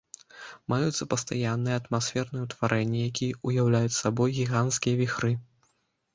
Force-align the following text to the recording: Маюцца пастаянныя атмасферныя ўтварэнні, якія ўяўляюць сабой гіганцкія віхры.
Маюцца 0.71 1.03
пастаянныя 1.11 1.75
атмасферныя 1.81 2.43
ўтварэнні, 2.47 2.99
якія 3.11 3.39
ўяўляюць 3.51 3.99
сабой 4.01 4.35
гіганцкія 4.41 4.95
віхры. 5.05 5.31